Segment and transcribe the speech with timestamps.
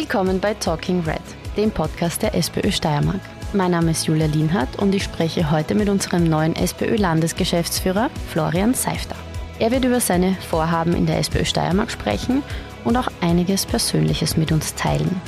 [0.00, 1.20] Willkommen bei Talking Red,
[1.58, 3.20] dem Podcast der SPÖ Steiermark.
[3.52, 9.14] Mein Name ist Julia Lienhardt und ich spreche heute mit unserem neuen SPÖ-Landesgeschäftsführer Florian Seifter.
[9.58, 12.42] Er wird über seine Vorhaben in der SPÖ Steiermark sprechen
[12.82, 15.20] und auch einiges Persönliches mit uns teilen.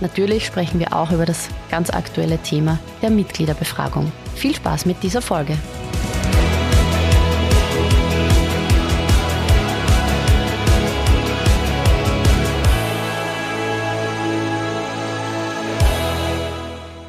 [0.00, 4.10] Natürlich sprechen wir auch über das ganz aktuelle Thema der Mitgliederbefragung.
[4.34, 5.56] Viel Spaß mit dieser Folge.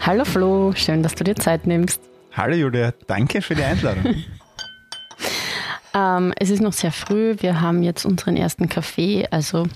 [0.08, 2.00] Hallo Flo, schön, dass du dir Zeit nimmst.
[2.32, 4.16] Hallo Julia, danke für die Einladung.
[5.94, 9.68] ähm, es ist noch sehr früh, wir haben jetzt unseren ersten Kaffee, also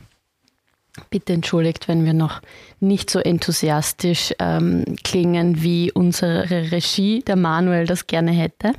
[1.09, 2.39] bitte entschuldigt, wenn wir noch
[2.79, 8.71] nicht so enthusiastisch ähm, klingen, wie unsere Regie, der Manuel, das gerne hätte.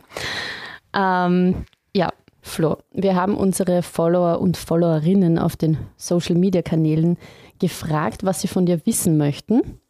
[0.94, 2.08] Ähm, ja,
[2.40, 7.18] Flo, wir haben unsere Follower und Followerinnen auf den Social-Media-Kanälen
[7.58, 9.81] gefragt, was sie von dir wissen möchten.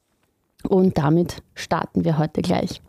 [0.68, 2.80] Und damit starten wir heute gleich.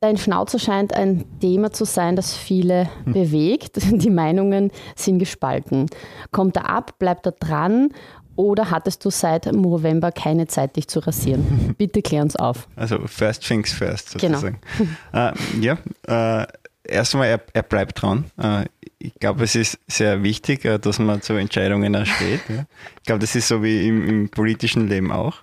[0.00, 3.12] Dein Schnauzer scheint ein Thema zu sein, das viele hm.
[3.14, 3.78] bewegt.
[3.90, 5.86] Die Meinungen sind gespalten.
[6.30, 7.88] Kommt er ab, bleibt er dran
[8.36, 11.74] oder hattest du seit November keine Zeit, dich zu rasieren?
[11.78, 12.68] Bitte klär uns auf.
[12.76, 14.38] Also first things first genau.
[14.38, 14.60] sozusagen.
[14.76, 15.28] Genau.
[15.28, 16.46] äh, ja, äh,
[16.84, 18.24] erstmal, er, er, bleibt dran.
[18.36, 18.66] Äh,
[18.98, 22.40] ich glaube, es ist sehr wichtig, äh, dass man zu Entscheidungen steht.
[22.48, 22.66] Ja.
[22.96, 25.36] Ich glaube, das ist so wie im, im politischen Leben auch.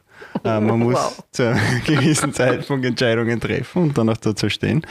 [0.44, 1.24] Äh, man muss wow.
[1.32, 4.86] zu einem gewissen Zeitpunkt Entscheidungen treffen und dann auch dazu stehen.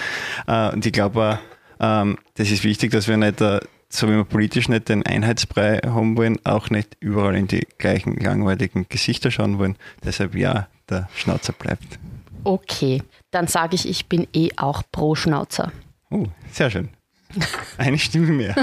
[0.46, 1.38] Äh, und ich glaube,
[1.80, 5.78] ähm, das ist wichtig, dass wir nicht, äh, so wie wir politisch nicht den Einheitsbrei
[5.78, 9.76] haben wollen, auch nicht überall in die gleichen langweiligen Gesichter schauen wollen.
[10.04, 11.98] Deshalb ja, der Schnauzer bleibt.
[12.44, 15.72] Okay, dann sage ich, ich bin eh auch pro Schnauzer.
[16.10, 16.88] Oh, sehr schön.
[17.78, 18.54] Eine Stimme mehr.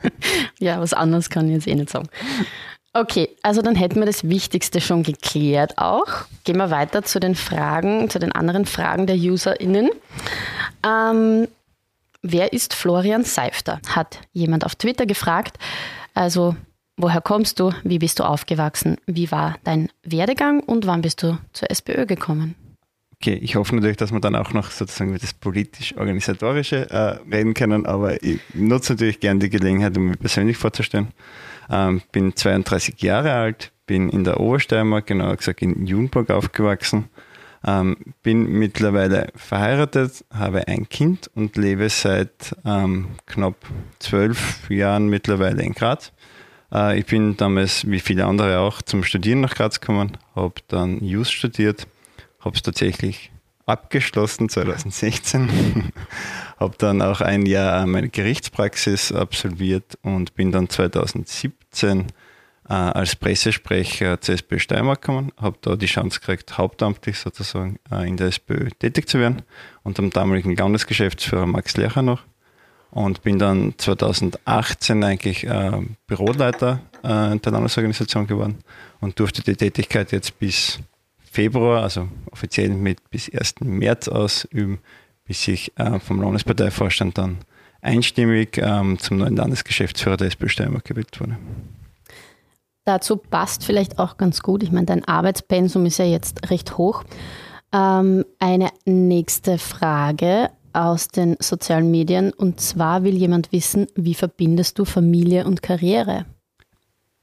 [0.58, 2.08] ja, was anderes kann ich jetzt eh nicht sagen.
[2.98, 6.06] Okay, also dann hätten wir das Wichtigste schon geklärt auch.
[6.44, 9.90] Gehen wir weiter zu den Fragen, zu den anderen Fragen der UserInnen.
[10.82, 11.46] Ähm,
[12.22, 13.82] wer ist Florian Seifter?
[13.86, 15.58] Hat jemand auf Twitter gefragt.
[16.14, 16.56] Also,
[16.96, 17.70] woher kommst du?
[17.84, 18.96] Wie bist du aufgewachsen?
[19.04, 22.54] Wie war dein Werdegang und wann bist du zur SPÖ gekommen?
[23.20, 27.54] Okay, ich hoffe natürlich, dass wir dann auch noch sozusagen über das politisch-organisatorische äh, reden
[27.54, 31.08] können, aber ich nutze natürlich gerne die Gelegenheit, um mich persönlich vorzustellen.
[31.70, 37.08] Ähm, bin 32 Jahre alt, bin in der Obersteiermark, genauer gesagt in Junburg aufgewachsen.
[37.66, 43.56] Ähm, bin mittlerweile verheiratet, habe ein Kind und lebe seit ähm, knapp
[43.98, 46.12] zwölf Jahren mittlerweile in Graz.
[46.72, 51.02] Äh, ich bin damals, wie viele andere auch, zum Studieren nach Graz gekommen, habe dann
[51.02, 51.88] Jus studiert,
[52.46, 53.30] habe es tatsächlich
[53.66, 55.92] abgeschlossen 2016.
[56.58, 62.06] habe dann auch ein Jahr meine Gerichtspraxis absolviert und bin dann 2017
[62.68, 68.08] äh, als Pressesprecher zur SPÖ Steiermark gekommen, habe da die Chance gekriegt, hauptamtlich sozusagen äh,
[68.08, 69.42] in der SPÖ tätig zu werden
[69.82, 72.22] und am damaligen Landesgeschäftsführer Max Lercher noch
[72.92, 75.72] und bin dann 2018 eigentlich äh,
[76.06, 78.58] Büroleiter äh, der Landesorganisation geworden
[79.00, 80.78] und durfte die Tätigkeit jetzt bis
[81.36, 83.56] Februar, also offiziell mit bis 1.
[83.60, 84.78] März ausüben,
[85.26, 87.40] bis ich äh, vom Landesparteivorstand dann
[87.82, 91.36] einstimmig ähm, zum neuen Landesgeschäftsführer der SPÖ Steiermark gewählt wurde.
[92.86, 97.04] Dazu passt vielleicht auch ganz gut, ich meine, dein Arbeitspensum ist ja jetzt recht hoch.
[97.70, 104.78] Ähm, eine nächste Frage aus den sozialen Medien und zwar will jemand wissen, wie verbindest
[104.78, 106.24] du Familie und Karriere?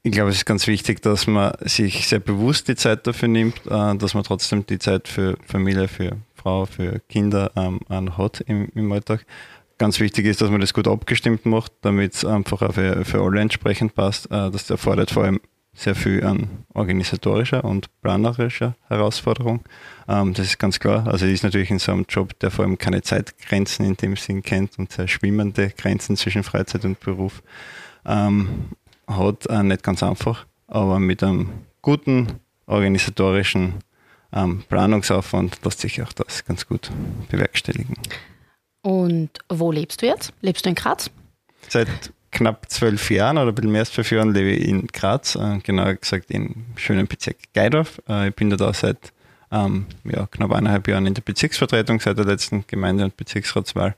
[0.06, 3.56] Ich glaube, es ist ganz wichtig, dass man sich sehr bewusst die Zeit dafür nimmt,
[3.64, 7.80] äh, dass man trotzdem die Zeit für Familie, für Frau, für Kinder ähm,
[8.18, 9.24] hat im, im Alltag.
[9.78, 13.22] Ganz wichtig ist, dass man das gut abgestimmt macht, damit es einfach auch für, für
[13.22, 14.26] alle entsprechend passt.
[14.26, 15.40] Äh, das erfordert vor allem
[15.72, 19.64] sehr viel an organisatorischer und planerischer Herausforderung.
[20.06, 21.06] Ähm, das ist ganz klar.
[21.06, 24.42] Also ist natürlich in so einem Job, der vor allem keine Zeitgrenzen in dem Sinn
[24.42, 27.42] kennt und sehr schwimmende Grenzen zwischen Freizeit und Beruf.
[28.04, 28.66] Ähm,
[29.06, 31.50] hat, äh, nicht ganz einfach, aber mit einem
[31.82, 33.74] guten organisatorischen
[34.32, 36.90] ähm, Planungsaufwand lässt sich auch das ganz gut
[37.30, 37.96] bewerkstelligen.
[38.82, 40.32] Und wo lebst du jetzt?
[40.40, 41.10] Lebst du in Graz?
[41.68, 41.88] Seit
[42.30, 45.58] knapp zwölf Jahren oder ein bisschen mehr als zwölf Jahren lebe ich in Graz, äh,
[45.62, 48.02] genauer gesagt im schönen Bezirk Geidorf.
[48.08, 49.12] Äh, ich bin da, da seit
[49.52, 53.94] ähm, ja, knapp eineinhalb Jahren in der Bezirksvertretung seit der letzten Gemeinde- und Bezirksratswahl.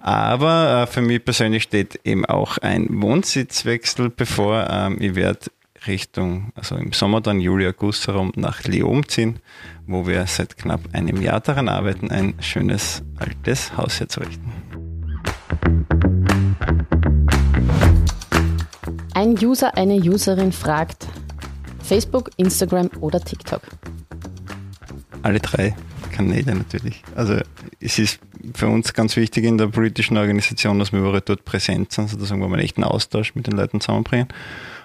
[0.00, 4.66] Aber äh, für mich persönlich steht eben auch ein Wohnsitzwechsel bevor.
[4.70, 5.50] Ähm, ich werde
[5.86, 9.40] Richtung, also im Sommer dann Juli, August herum nach Leom ziehen,
[9.86, 14.52] wo wir seit knapp einem Jahr daran arbeiten, ein schönes altes Haus herzurichten.
[19.14, 21.06] Ein User, eine Userin fragt,
[21.82, 23.62] Facebook, Instagram oder TikTok?
[25.22, 25.74] Alle drei
[26.20, 27.02] Kanäle natürlich.
[27.14, 27.38] Also
[27.80, 28.20] es ist
[28.54, 32.30] für uns ganz wichtig in der politischen Organisation, dass wir überall dort präsent sind, sodass
[32.30, 34.28] wir einen echten Austausch mit den Leuten zusammenbringen.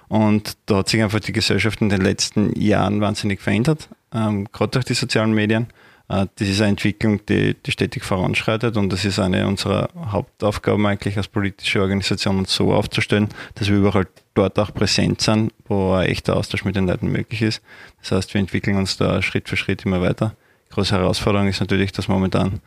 [0.08, 4.72] Und da hat sich einfach die Gesellschaft in den letzten Jahren wahnsinnig verändert, ähm, gerade
[4.72, 5.68] durch die sozialen Medien.
[6.08, 10.86] Äh, das ist eine Entwicklung, die, die stetig voranschreitet und das ist eine unserer Hauptaufgaben
[10.86, 15.94] eigentlich als politische Organisation, uns so aufzustellen, dass wir überall dort auch präsent sind, wo
[15.94, 17.62] ein echter Austausch mit den Leuten möglich ist.
[18.02, 20.36] Das heißt, wir entwickeln uns da Schritt für Schritt immer weiter.
[20.70, 22.60] Große Herausforderung ist natürlich, dass momentan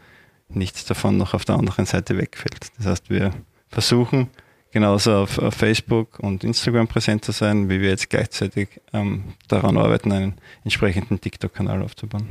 [0.49, 2.71] nichts davon noch auf der anderen Seite wegfällt.
[2.79, 3.33] Das heißt, wir
[3.69, 4.29] versuchen
[4.71, 9.77] genauso auf, auf Facebook und Instagram präsent zu sein, wie wir jetzt gleichzeitig ähm, daran
[9.77, 10.35] arbeiten, einen
[10.65, 12.29] entsprechenden TikTok-Kanal aufzubauen.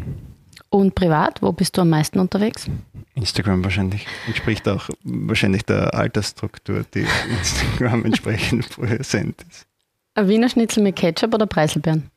[0.69, 2.67] Und privat, wo bist du am meisten unterwegs?
[3.15, 4.05] Instagram wahrscheinlich.
[4.27, 9.65] Entspricht auch wahrscheinlich der Altersstruktur, die Instagram entsprechend präsent ist.
[10.15, 12.09] Ein Wiener Schnitzel mit Ketchup oder Preiselbeeren?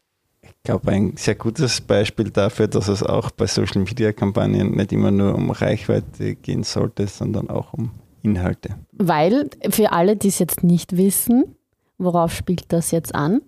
[0.62, 4.92] Ich glaube, ein sehr gutes Beispiel dafür, dass es auch bei Social Media Kampagnen nicht
[4.92, 7.92] immer nur um Reichweite gehen sollte, sondern auch um
[8.22, 8.76] Inhalte.
[8.92, 11.56] Weil, für alle, die es jetzt nicht wissen,
[11.96, 13.40] worauf spielt das jetzt an?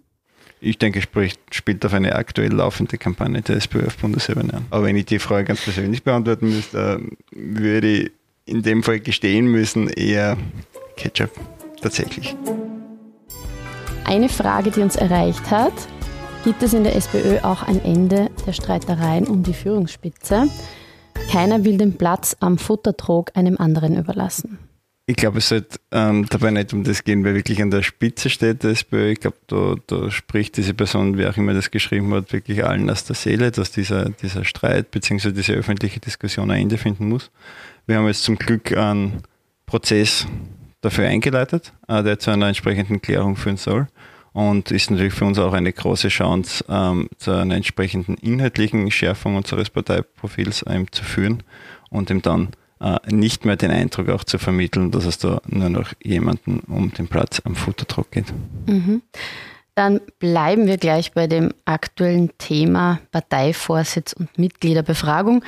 [0.62, 4.66] Ich denke, spricht, spielt auf eine aktuell laufende Kampagne der SPÖ auf Bundesebene an.
[4.70, 8.12] Aber wenn ich die Frage ganz persönlich beantworten müsste, äh, würde ich
[8.46, 10.38] in dem Fall gestehen müssen, eher
[10.96, 11.30] Ketchup.
[11.82, 12.34] Tatsächlich.
[14.04, 15.74] Eine Frage, die uns erreicht hat,
[16.44, 20.48] gibt es in der SPÖ auch ein Ende der Streitereien um die Führungsspitze?
[21.30, 24.58] Keiner will den Platz am Futtertrog einem anderen überlassen.
[25.06, 28.28] Ich glaube, es sollte ähm, dabei nicht um das gehen, wer wirklich an der Spitze
[28.30, 29.10] steht der SPÖ.
[29.12, 32.88] Ich glaube, da, da spricht diese Person, wie auch immer das geschrieben hat, wirklich allen
[32.90, 35.32] aus der Seele, dass dieser, dieser Streit bzw.
[35.32, 37.30] diese öffentliche Diskussion ein Ende finden muss.
[37.86, 39.22] Wir haben jetzt zum Glück einen
[39.66, 40.26] Prozess
[40.80, 43.86] dafür eingeleitet, äh, der zu einer entsprechenden Klärung führen soll
[44.32, 49.36] und ist natürlich für uns auch eine große Chance, ähm, zu einer entsprechenden inhaltlichen Schärfung
[49.36, 51.42] unseres Parteiprofils ähm, zu führen
[51.90, 52.48] und ihm dann
[52.80, 56.92] äh, nicht mehr den Eindruck auch zu vermitteln, dass es da nur noch jemanden um
[56.92, 58.32] den Platz am Futterdruck geht.
[58.66, 59.02] Mhm.
[59.74, 65.44] Dann bleiben wir gleich bei dem aktuellen Thema Parteivorsitz und Mitgliederbefragung.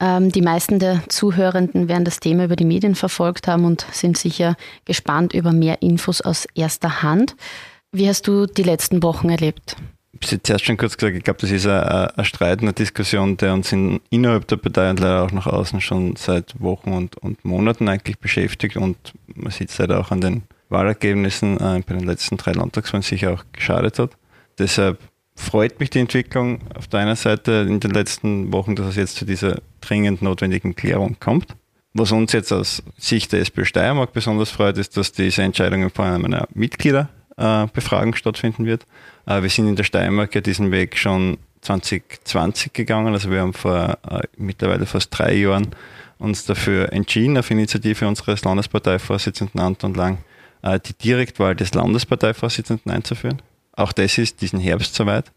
[0.00, 4.16] Ähm, die meisten der Zuhörenden werden das Thema über die Medien verfolgt haben und sind
[4.16, 4.56] sicher
[4.86, 7.36] gespannt über mehr Infos aus erster Hand.
[7.92, 9.76] Wie hast du die letzten Wochen erlebt?
[10.20, 13.36] Ich habe zuerst schon kurz gesagt, ich glaube, das ist eine, eine Streit, eine Diskussion,
[13.36, 17.16] der uns in, innerhalb der Partei und leider auch nach außen schon seit Wochen und,
[17.16, 18.96] und Monaten eigentlich beschäftigt und
[19.34, 23.32] man sieht es leider auch an den Wahlergebnissen äh, bei den letzten drei Landtagswahlen sicher
[23.32, 24.10] auch geschadet hat.
[24.58, 24.98] Deshalb
[25.34, 29.16] freut mich die Entwicklung auf der einen Seite in den letzten Wochen, dass es jetzt
[29.16, 31.56] zu dieser dringend notwendigen Klärung kommt.
[31.94, 36.04] Was uns jetzt aus Sicht der SPÖ Steiermark besonders freut, ist, dass diese Entscheidungen vor
[36.04, 37.08] allem meiner Mitglieder
[37.40, 38.86] äh, Befragung stattfinden wird.
[39.26, 43.14] Äh, wir sind in der Steiermark ja diesen Weg schon 2020 gegangen.
[43.14, 45.68] Also wir haben vor äh, mittlerweile fast drei Jahren
[46.18, 50.18] uns dafür entschieden, auf Initiative unseres Landesparteivorsitzenden Anton Lang,
[50.62, 53.40] die Direktwahl des Landesparteivorsitzenden einzuführen.
[53.72, 55.32] Auch das ist diesen Herbst soweit.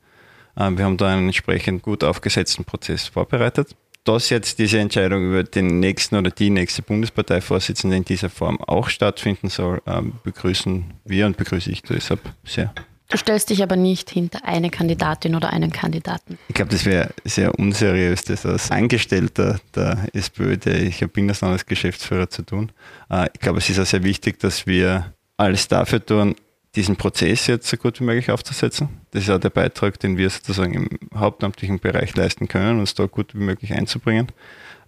[0.56, 5.80] Wir haben da einen entsprechend gut aufgesetzten Prozess vorbereitet dass jetzt diese Entscheidung über den
[5.80, 11.38] nächsten oder die nächste Bundesparteivorsitzende in dieser Form auch stattfinden soll, ähm, begrüßen wir und
[11.38, 12.74] begrüße ich deshalb sehr.
[13.10, 16.40] Du stellst dich aber nicht hinter eine Kandidatin oder einen Kandidaten.
[16.48, 21.42] Ich glaube, das wäre sehr unseriös, das als Angestellter der SPÖ, der ich bin, als
[21.42, 22.72] Landesgeschäftsführer zu tun.
[23.10, 26.36] Äh, ich glaube, es ist auch sehr wichtig, dass wir alles dafür tun,
[26.76, 28.90] diesen Prozess jetzt so gut wie möglich aufzusetzen.
[29.12, 33.06] Das ist auch der Beitrag, den wir sozusagen im hauptamtlichen Bereich leisten können, uns da
[33.06, 34.28] gut wie möglich einzubringen,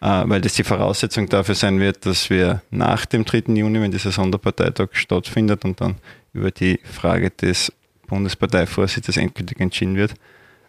[0.01, 3.54] äh, weil das die Voraussetzung dafür sein wird, dass wir nach dem 3.
[3.54, 5.96] Juni, wenn dieser Sonderparteitag stattfindet und dann
[6.34, 7.72] über die Frage des
[8.08, 10.15] Bundesparteivorsitzes endgültig entschieden wird,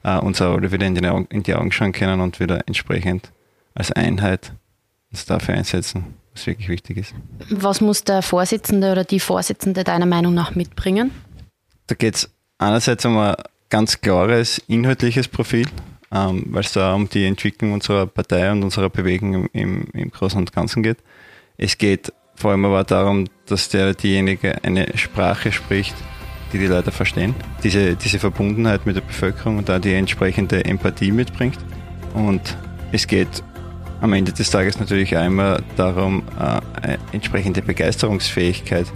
[0.03, 2.61] äh, uns auch alle wieder in die, Augen, in die Augen schauen können und wieder
[2.67, 3.33] entsprechend
[3.75, 4.53] als Einheit
[5.11, 7.15] uns dafür einsetzen, was wirklich wichtig ist.
[7.51, 11.11] Was muss der Vorsitzende oder die Vorsitzende deiner Meinung nach mitbringen?
[11.87, 13.35] Da geht es einerseits um ein
[13.71, 15.67] ganz klares inhaltliches Profil,
[16.13, 20.11] ähm, weil es da um die Entwicklung unserer Partei und unserer Bewegung im, im, im
[20.11, 20.99] Großen und Ganzen geht.
[21.57, 25.95] Es geht vor allem aber darum, dass der diejenige eine Sprache spricht,
[26.53, 31.13] die die Leute verstehen, diese, diese Verbundenheit mit der Bevölkerung und da die entsprechende Empathie
[31.13, 31.59] mitbringt.
[32.13, 32.57] Und
[32.93, 33.43] es geht
[34.01, 38.87] am Ende des Tages natürlich immer darum, äh, entsprechende Begeisterungsfähigkeit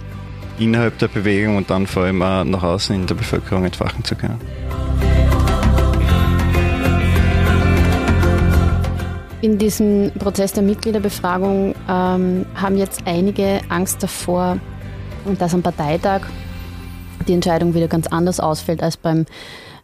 [0.59, 4.15] innerhalb der Bewegung und dann vor allem auch nach außen in der Bevölkerung entfachen zu
[4.15, 4.39] können.
[9.41, 14.59] In diesem Prozess der Mitgliederbefragung ähm, haben jetzt einige Angst davor,
[15.39, 16.21] dass am Parteitag
[17.27, 19.25] die Entscheidung wieder ganz anders ausfällt als beim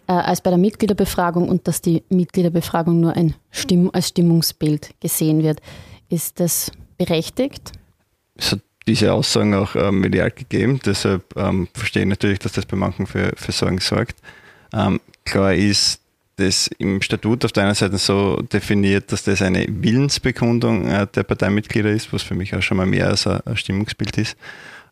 [0.07, 5.43] äh, als bei der Mitgliederbefragung und dass die Mitgliederbefragung nur ein Stimm als Stimmungsbild gesehen
[5.43, 5.61] wird.
[6.09, 7.71] Ist das berechtigt?
[8.35, 12.65] Es hat diese Aussagen auch ähm, medial gegeben, deshalb ähm, verstehe ich natürlich, dass das
[12.65, 14.15] bei manchen für, für Sorgen sorgt.
[14.73, 15.99] Ähm, klar ist,
[16.37, 21.23] das im Statut auf der einen Seite so definiert, dass das eine Willensbekundung äh, der
[21.23, 24.37] Parteimitglieder ist, was für mich auch schon mal mehr als ein, ein Stimmungsbild ist.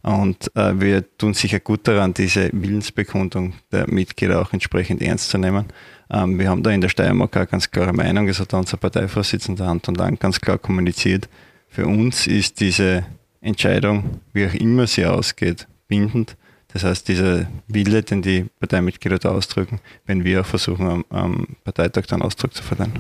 [0.06, 5.40] Und äh, wir tun sicher gut daran, diese Willensbekundung der Mitglieder auch entsprechend ernst zu
[5.40, 5.66] nehmen.
[6.12, 9.66] Ähm, wir haben da in der Steiermark auch ganz klare Meinung, das hat unser Parteivorsitzender
[9.66, 11.28] Anton Lang ganz klar kommuniziert.
[11.70, 13.04] Für uns ist diese
[13.42, 16.38] Entscheidung, wie auch immer sie ausgeht, bindend.
[16.68, 21.48] Das heißt, dieser Wille, den die Parteimitglieder da ausdrücken, wenn wir auch versuchen, am, am
[21.64, 22.94] Parteitag dann Ausdruck zu verleihen.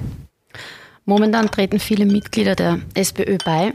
[1.05, 3.73] Momentan treten viele Mitglieder der SPÖ bei.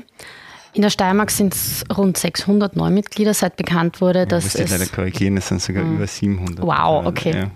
[0.72, 4.70] In der Steiermark sind es rund 600 Neumitglieder, seit bekannt wurde, dass ja, es...
[4.70, 5.96] leider korrigieren, es sind sogar mhm.
[5.96, 6.64] über 700.
[6.64, 7.34] Wow, okay.
[7.34, 7.50] Ja.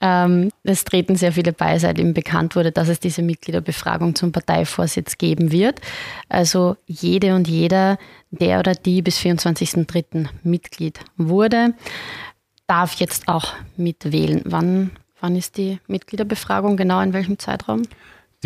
[0.00, 4.30] Ähm, es treten sehr viele bei, seit ihm bekannt wurde, dass es diese Mitgliederbefragung zum
[4.30, 5.80] Parteivorsitz geben wird.
[6.28, 7.98] Also jede und jeder,
[8.30, 10.28] der oder die bis 24.03.
[10.42, 11.74] Mitglied wurde,
[12.66, 14.42] darf jetzt auch mitwählen.
[14.44, 14.90] Wann,
[15.20, 17.82] wann ist die Mitgliederbefragung genau, in welchem Zeitraum?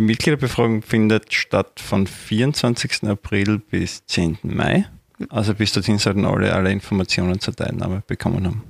[0.00, 3.02] Die Mitgliederbefragung findet statt von 24.
[3.02, 4.38] April bis 10.
[4.45, 4.87] Mai.
[5.28, 8.62] Also bis dorthin sollten alle alle Informationen zur Teilnahme bekommen haben.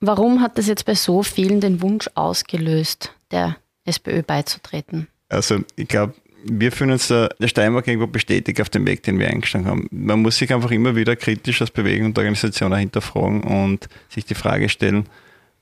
[0.00, 5.06] Warum hat das jetzt bei so vielen den Wunsch ausgelöst, der SPÖ beizutreten?
[5.28, 9.20] Also ich glaube, wir fühlen uns da der Steiermark irgendwo bestätigt auf dem Weg, den
[9.20, 9.86] wir eingeschlagen haben.
[9.92, 14.34] Man muss sich einfach immer wieder kritisch als Bewegung und Organisation hinterfragen und sich die
[14.34, 15.06] Frage stellen,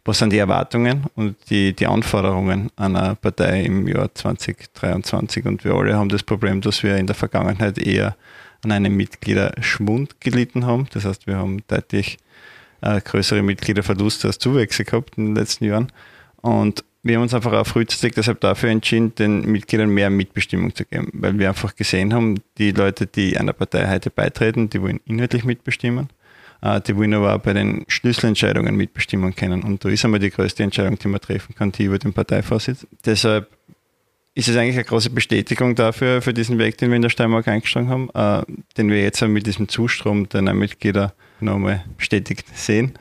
[0.04, 5.46] was sind die Erwartungen und die, die Anforderungen einer Partei im Jahr 2023?
[5.46, 8.16] Und wir alle haben das Problem, dass wir in der Vergangenheit eher
[8.62, 10.86] an einem Mitgliederschwund gelitten haben.
[10.92, 12.18] Das heißt, wir haben deutlich
[12.82, 15.90] äh, größere Mitgliederverluste als Zuwächse gehabt in den letzten Jahren.
[16.42, 20.84] Und wir haben uns einfach auch frühzeitig deshalb dafür entschieden, den Mitgliedern mehr Mitbestimmung zu
[20.84, 25.00] geben, weil wir einfach gesehen haben, die Leute, die einer Partei heute beitreten, die wollen
[25.04, 26.08] inhaltlich mitbestimmen,
[26.64, 29.62] die wollen aber auch bei den Schlüsselentscheidungen mitbestimmen können.
[29.62, 32.86] Und da ist einmal die größte Entscheidung, die man treffen kann, die über den Parteivorsitz.
[33.04, 33.50] Deshalb
[34.34, 37.46] ist es eigentlich eine große Bestätigung dafür, für diesen Weg, den wir in der Steiermark
[37.48, 38.42] eingeschlagen haben, äh,
[38.76, 42.94] den wir jetzt mit diesem Zustrom der Mitglieder nochmal bestätigt sehen.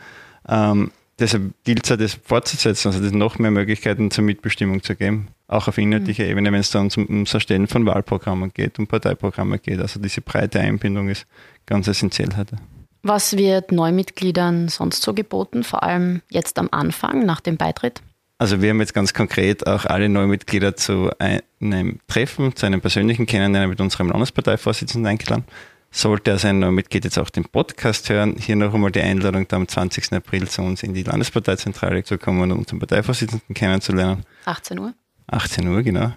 [0.48, 4.96] Ähm, deshalb gilt es ja, das fortzusetzen, also das noch mehr Möglichkeiten zur Mitbestimmung zu
[4.96, 6.32] geben, auch auf inhaltlicher mhm.
[6.32, 9.80] Ebene, wenn es dann um, ums Erstellen von Wahlprogrammen geht, um Parteiprogramme geht.
[9.80, 11.26] Also diese breite Einbindung ist
[11.66, 12.58] ganz essentiell heute.
[13.06, 18.02] Was wird Neumitgliedern sonst so geboten, vor allem jetzt am Anfang, nach dem Beitritt?
[18.38, 23.26] Also wir haben jetzt ganz konkret auch alle Neumitglieder zu einem Treffen, zu einem persönlichen
[23.26, 25.44] Kennenlernen mit unserem Landesparteivorsitzenden eingeladen.
[25.92, 29.58] Sollte er sein Neumitglied jetzt auch den Podcast hören, hier noch einmal die Einladung, da
[29.58, 30.14] am 20.
[30.14, 34.24] April zu uns in die Landesparteizentrale zu kommen und unseren Parteivorsitzenden kennenzulernen.
[34.46, 34.94] 18 Uhr?
[35.28, 36.14] 18 Uhr, genau.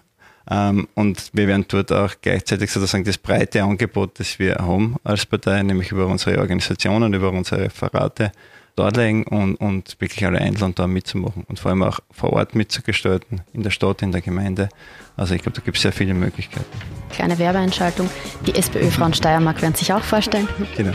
[0.51, 5.27] Ähm, und wir werden dort auch gleichzeitig sozusagen das breite Angebot, das wir haben als
[5.27, 8.33] Partei, nämlich über unsere Organisationen, über unsere Referate,
[8.77, 13.41] darlegen und, und wirklich alle einladen, da mitzumachen und vor allem auch vor Ort mitzugestalten,
[13.53, 14.69] in der Stadt, in der Gemeinde.
[15.17, 16.67] Also ich glaube, da gibt es sehr viele Möglichkeiten.
[17.11, 18.11] Kleine Werbeeinschaltung.
[18.47, 20.47] Die SPÖ-Frauen Steiermark werden sich auch vorstellen.
[20.77, 20.93] Genau.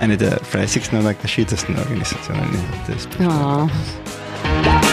[0.00, 3.28] Eine der fleißigsten und engagiertesten Organisationen in der SPÖ.
[3.28, 4.91] Oh.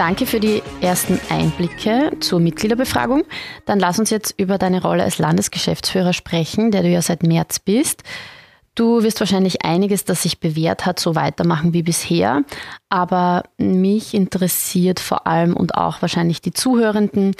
[0.00, 3.24] Danke für die ersten Einblicke zur Mitgliederbefragung.
[3.66, 7.58] Dann lass uns jetzt über deine Rolle als Landesgeschäftsführer sprechen, der du ja seit März
[7.58, 8.02] bist.
[8.74, 12.44] Du wirst wahrscheinlich einiges, das sich bewährt hat, so weitermachen wie bisher.
[12.88, 17.34] Aber mich interessiert vor allem und auch wahrscheinlich die Zuhörenden,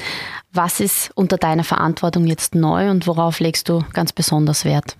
[0.53, 4.99] was ist unter deiner Verantwortung jetzt neu und worauf legst du ganz besonders Wert?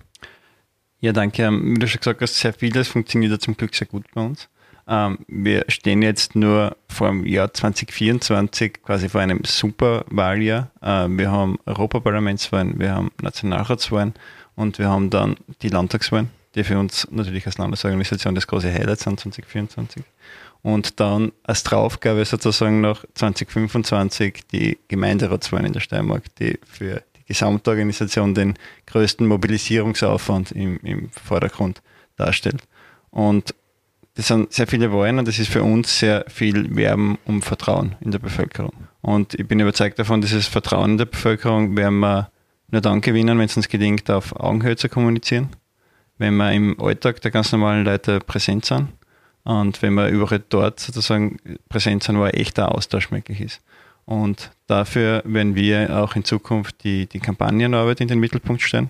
[0.99, 1.47] Ja, danke.
[1.51, 4.49] Wie du schon gesagt hast, sehr vieles funktioniert ja zum Glück sehr gut bei uns.
[4.91, 10.69] Ähm, wir stehen jetzt nur vor dem Jahr 2024 quasi vor einem Superwahljahr.
[10.81, 14.13] Äh, wir haben Europaparlamentswahlen, wir haben Nationalratswahlen
[14.55, 18.99] und wir haben dann die Landtagswahlen, die für uns natürlich als Landesorganisation das große Highlight
[18.99, 20.03] sind 2024.
[20.61, 27.23] Und dann als Draufgabe sozusagen noch 2025 die Gemeinderatswahlen in der Steiermark, die für die
[27.27, 28.55] Gesamtorganisation den
[28.87, 31.81] größten Mobilisierungsaufwand im, im Vordergrund
[32.17, 32.61] darstellt.
[33.09, 33.55] Und
[34.15, 37.95] das sind sehr viele Wahlen und das ist für uns sehr viel Werben um Vertrauen
[38.01, 38.73] in der Bevölkerung.
[39.01, 42.29] Und ich bin überzeugt davon, dieses Vertrauen in der Bevölkerung werden wir
[42.69, 45.49] nur dann gewinnen, wenn es uns gelingt, auf Augenhöhe zu kommunizieren,
[46.17, 48.89] wenn wir im Alltag der ganz normalen Leute präsent sind
[49.43, 51.37] und wenn wir überall dort sozusagen
[51.69, 53.61] präsent sind, wo ein echter Austausch möglich ist.
[54.05, 58.89] Und dafür werden wir auch in Zukunft die, die Kampagnenarbeit in den Mittelpunkt stellen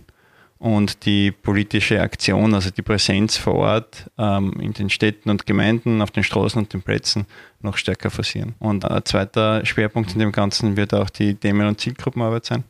[0.61, 6.03] und die politische Aktion, also die Präsenz vor Ort ähm, in den Städten und Gemeinden,
[6.03, 7.25] auf den Straßen und den Plätzen
[7.61, 8.53] noch stärker forcieren.
[8.59, 12.63] Und ein zweiter Schwerpunkt in dem Ganzen wird auch die Themen- und Zielgruppenarbeit sein,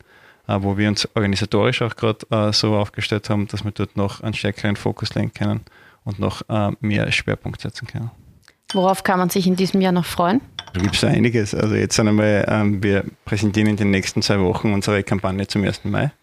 [0.47, 4.21] äh, wo wir uns organisatorisch auch gerade äh, so aufgestellt haben, dass wir dort noch
[4.21, 5.61] einen stärkeren Fokus lenken können
[6.05, 8.09] und noch äh, mehr Schwerpunkt setzen können.
[8.71, 10.39] Worauf kann man sich in diesem Jahr noch freuen?
[10.73, 11.53] Da gibt es einiges.
[11.53, 15.83] Also jetzt einmal, ähm, wir präsentieren in den nächsten zwei Wochen unsere Kampagne zum 1.
[15.83, 16.13] Mai.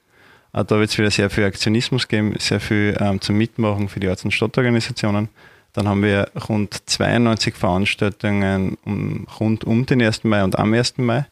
[0.59, 4.01] Äh, da wird es wieder sehr viel Aktionismus geben, sehr viel ähm, zum Mitmachen für
[4.01, 5.29] die Orts- und Stadtorganisationen.
[5.73, 10.25] Dann haben wir rund 92 Veranstaltungen um, rund um den 1.
[10.25, 10.99] Mai und am 1.
[10.99, 11.25] Mai, äh,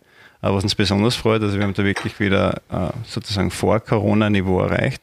[0.42, 1.42] was uns besonders freut.
[1.42, 5.02] Also wir haben da wirklich wieder äh, sozusagen vor Corona-Niveau erreicht.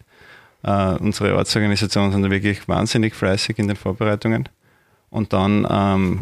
[0.65, 4.48] Unsere Ortsorganisationen sind da wirklich wahnsinnig fleißig in den Vorbereitungen.
[5.10, 6.22] Und dann ähm,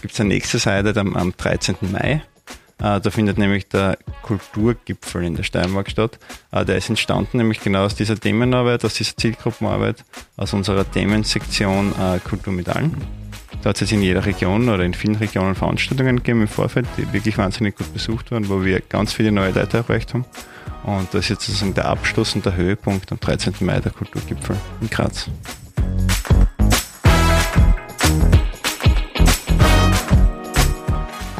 [0.00, 1.74] gibt es ein nächstes Highlight am, am 13.
[1.90, 2.22] Mai.
[2.80, 6.18] Äh, da findet nämlich der Kulturgipfel in der Steiermark statt.
[6.50, 10.04] Äh, der ist entstanden nämlich genau aus dieser Themenarbeit, aus dieser Zielgruppenarbeit,
[10.36, 12.96] aus unserer Themensektion äh, Kultur mit allen.
[13.62, 16.86] Da hat es jetzt in jeder Region oder in vielen Regionen Veranstaltungen gegeben im Vorfeld,
[16.96, 20.24] die wirklich wahnsinnig gut besucht waren, wo wir ganz viele neue Leute erreicht haben.
[20.84, 23.54] Und das ist jetzt sozusagen der Abschluss und der Höhepunkt am 13.
[23.60, 25.28] Mai der Kulturgipfel in Graz.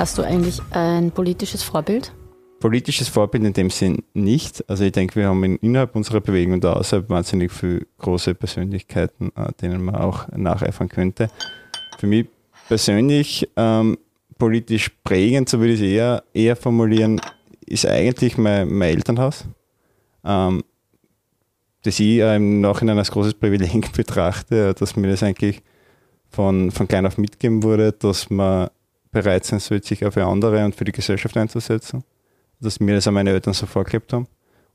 [0.01, 2.15] Hast du eigentlich ein politisches Vorbild?
[2.59, 4.65] Politisches Vorbild in dem Sinn nicht.
[4.67, 9.53] Also ich denke, wir haben innerhalb unserer Bewegung und außerhalb wahnsinnig viele große Persönlichkeiten, äh,
[9.61, 11.29] denen man auch nacheifern könnte.
[11.99, 12.29] Für mich
[12.67, 13.99] persönlich ähm,
[14.39, 17.21] politisch prägend, so würde ich es eher, eher formulieren,
[17.67, 19.45] ist eigentlich mein, mein Elternhaus,
[20.25, 20.65] ähm,
[21.83, 25.61] das ich im Nachhinein als großes Privileg betrachte, dass mir das eigentlich
[26.31, 28.71] von, von klein auf mitgegeben wurde, dass man
[29.11, 32.05] bereit sein sollte, sich auch für andere und für die Gesellschaft einzusetzen.
[32.61, 34.27] Dass mir das auch meine Eltern so vorgelebt haben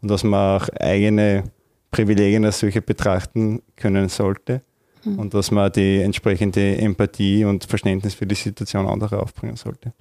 [0.01, 1.44] und dass man auch eigene
[1.92, 4.62] Privilegien als solche betrachten können sollte
[5.04, 5.20] mhm.
[5.20, 9.94] und dass man die entsprechende Empathie und Verständnis für die Situation anderer aufbringen sollte.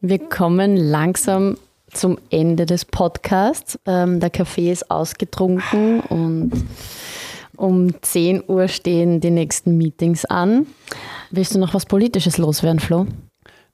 [0.00, 1.56] Wir kommen langsam
[1.92, 3.78] zum Ende des Podcasts.
[3.86, 6.52] Ähm, der Kaffee ist ausgetrunken und
[7.56, 10.66] um 10 Uhr stehen die nächsten Meetings an.
[11.30, 13.06] Willst du noch was Politisches loswerden, Flo?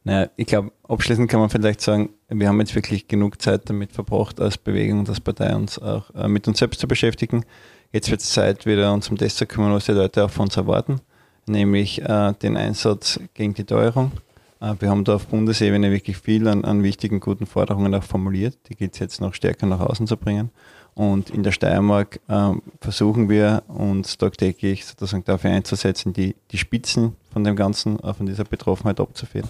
[0.04, 3.92] Naja, ich glaube, abschließend kann man vielleicht sagen, wir haben jetzt wirklich genug Zeit damit
[3.92, 7.44] verbracht, als Bewegung und als Partei uns auch äh, mit uns selbst zu beschäftigen.
[7.92, 10.44] Jetzt wird es Zeit, wieder uns um das zu kümmern, was die Leute auch von
[10.46, 11.00] uns erwarten,
[11.46, 14.12] nämlich äh, den Einsatz gegen die Teuerung.
[14.60, 18.56] Äh, wir haben da auf Bundesebene wirklich viel an, an wichtigen, guten Forderungen auch formuliert.
[18.68, 20.50] Die geht es jetzt noch stärker nach außen zu bringen.
[20.94, 27.16] Und in der Steiermark äh, versuchen wir uns tagtäglich sozusagen dafür einzusetzen, die, die Spitzen
[27.32, 29.48] von dem Ganzen, von dieser Betroffenheit abzuführen.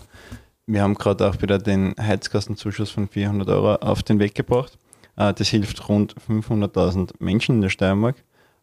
[0.67, 4.79] Wir haben gerade auch wieder den Heizkostenzuschuss von 400 Euro auf den Weg gebracht.
[5.17, 8.17] Äh, das hilft rund 500.000 Menschen in der Steiermark.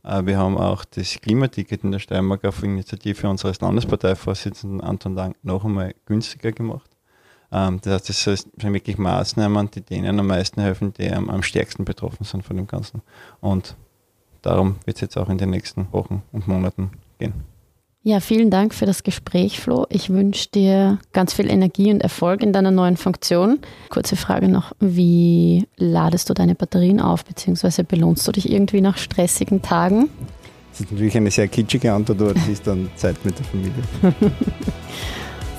[0.04, 5.36] Äh, wir haben auch das Klimaticket in der Steiermark auf Initiative unseres Landesparteivorsitzenden Anton Lang
[5.44, 6.90] noch einmal günstiger gemacht.
[7.52, 11.86] Ähm, das heißt, das sind wirklich Maßnahmen, die denen am meisten helfen, die am, stärksten
[11.86, 13.02] betroffen sind von dem Ganzen.
[13.42, 13.76] Und
[14.42, 17.57] darum wird es jetzt auch in den nächsten Wochen und Monaten gehen.
[18.08, 19.86] Ja, vielen Dank für das Gespräch, Flo.
[19.90, 23.60] Ich wünsche dir ganz viel Energie und Erfolg in deiner neuen Funktion.
[23.90, 28.98] Kurze Frage noch, wie ladest du deine Batterien auf, beziehungsweise belohnst du dich irgendwie nach
[28.98, 30.08] stressigen Tagen?
[30.72, 33.74] Das ist natürlich eine sehr kitschige Antwort, aber das ist dann Zeit mit der Familie.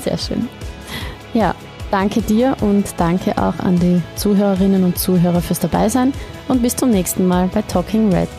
[0.03, 0.49] sehr schön.
[1.35, 1.55] Ja,
[1.91, 6.15] danke dir und danke auch an die Zuhörerinnen und Zuhörer fürs Dabeisein
[6.49, 8.31] und bis zum nächsten Mal bei Talking Red.